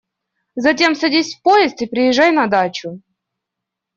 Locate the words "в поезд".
1.35-1.79